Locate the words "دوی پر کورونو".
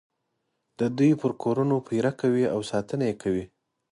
0.97-1.75